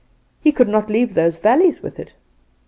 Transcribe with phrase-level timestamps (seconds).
[0.39, 2.15] He could not leave those valleys with it.